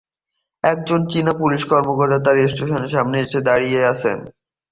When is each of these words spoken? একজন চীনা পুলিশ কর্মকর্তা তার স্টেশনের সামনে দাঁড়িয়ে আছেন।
একজন 0.63 0.99
চীনা 1.07 1.33
পুলিশ 1.41 1.61
কর্মকর্তা 1.71 2.17
তার 2.25 2.37
স্টেশনের 2.47 2.93
সামনে 2.95 3.17
দাঁড়িয়ে 3.47 3.79
আছেন। 3.91 4.17